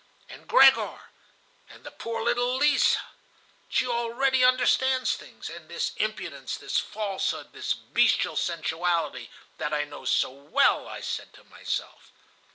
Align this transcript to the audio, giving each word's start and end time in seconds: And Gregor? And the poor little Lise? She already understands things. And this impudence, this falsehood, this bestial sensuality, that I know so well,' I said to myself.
And 0.29 0.47
Gregor? 0.47 0.99
And 1.69 1.83
the 1.83 1.91
poor 1.91 2.23
little 2.23 2.57
Lise? 2.57 2.97
She 3.69 3.85
already 3.85 4.43
understands 4.43 5.13
things. 5.15 5.47
And 5.47 5.69
this 5.69 5.91
impudence, 5.97 6.57
this 6.57 6.79
falsehood, 6.79 7.53
this 7.53 7.75
bestial 7.75 8.35
sensuality, 8.35 9.29
that 9.59 9.75
I 9.75 9.83
know 9.83 10.05
so 10.05 10.31
well,' 10.31 10.87
I 10.87 11.01
said 11.01 11.31
to 11.33 11.43
myself. 11.43 12.11